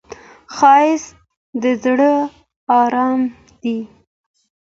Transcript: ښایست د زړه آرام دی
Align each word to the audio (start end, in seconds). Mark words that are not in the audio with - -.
ښایست 0.55 1.11
د 1.61 1.63
زړه 1.83 2.13
آرام 2.81 3.21
دی 3.61 3.77